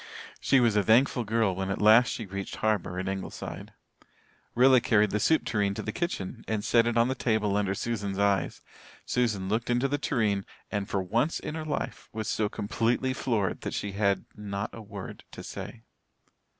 She 0.39 0.59
was 0.59 0.75
a 0.75 0.81
thankful 0.81 1.23
girl 1.23 1.53
when 1.55 1.69
at 1.69 1.79
last 1.79 2.07
she 2.07 2.25
reached 2.25 2.55
harbour 2.55 2.97
at 2.97 3.07
Ingleside. 3.07 3.71
Rilla 4.55 4.81
carried 4.81 5.11
the 5.11 5.19
soup 5.19 5.45
tureen 5.45 5.75
to 5.75 5.83
the 5.83 5.91
kitchen, 5.91 6.43
and 6.47 6.63
set 6.65 6.87
it 6.87 6.97
on 6.97 7.07
the 7.07 7.13
table 7.13 7.55
under 7.55 7.75
Susan's 7.75 8.17
eyes. 8.17 8.61
Susan 9.05 9.47
looked 9.47 9.69
into 9.69 9.87
the 9.87 9.99
tureen 9.99 10.43
and 10.71 10.89
for 10.89 11.03
once 11.03 11.39
in 11.39 11.53
her 11.53 11.65
life 11.65 12.09
was 12.13 12.27
so 12.27 12.49
completely 12.49 13.13
floored 13.13 13.61
that 13.61 13.75
she 13.75 13.91
had 13.91 14.25
not 14.35 14.71
a 14.73 14.81
word 14.81 15.23
to 15.33 15.43
say. 15.43 15.83